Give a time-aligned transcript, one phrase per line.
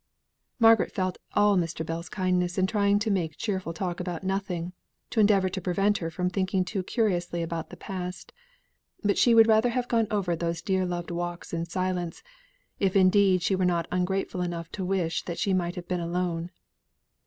[0.57, 1.85] Margaret felt all Mr.
[1.85, 4.73] Bell's kindness in trying to make cheerful talk about nothing,
[5.11, 8.33] to endeavour to prevent her from thinking too curiously about the past.
[9.03, 12.23] But she would rather have gone over these dear loved walks in silence,
[12.79, 16.49] if indeed she were not ungrateful enough to wish that she might have been alone.